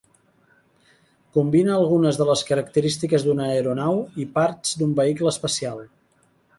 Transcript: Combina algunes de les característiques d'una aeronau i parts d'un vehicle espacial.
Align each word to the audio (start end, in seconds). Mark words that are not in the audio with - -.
Combina 1.37 1.75
algunes 1.75 2.19
de 2.21 2.27
les 2.31 2.43
característiques 2.49 3.29
d'una 3.29 3.47
aeronau 3.53 4.03
i 4.27 4.29
parts 4.41 4.77
d'un 4.83 5.01
vehicle 5.03 5.35
espacial. 5.39 5.91